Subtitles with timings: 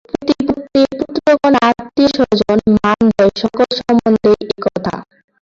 [0.11, 4.93] পতিপত্নী, পুত্রকন্যা, আত্মীয়স্বজন, মানযশ সকল সম্বন্ধেই এই কথা।